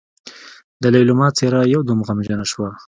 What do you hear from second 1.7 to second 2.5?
يودم غمجنه